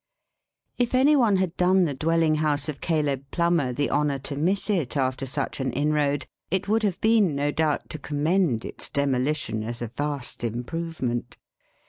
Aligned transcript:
If 0.79 0.95
any 0.95 1.15
one 1.15 1.35
had 1.35 1.55
done 1.57 1.85
the 1.85 1.93
dwelling 1.93 2.37
house 2.41 2.67
of 2.67 2.81
Caleb 2.81 3.23
Plummer 3.29 3.71
the 3.71 3.91
honour 3.91 4.17
to 4.25 4.35
miss 4.35 4.67
it 4.67 4.97
after 4.97 5.27
such 5.27 5.59
an 5.59 5.71
inroad, 5.71 6.25
it 6.49 6.67
would 6.67 6.81
have 6.81 6.99
been, 7.01 7.35
no 7.35 7.51
doubt, 7.51 7.87
to 7.91 7.99
commend 7.99 8.65
its 8.65 8.89
demolition 8.89 9.61
as 9.63 9.79
a 9.79 9.89
vast 9.89 10.43
improvement. 10.43 11.37